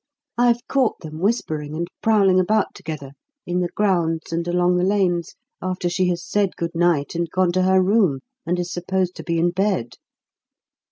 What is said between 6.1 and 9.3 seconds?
said 'Good night,' and gone to her room and is supposed to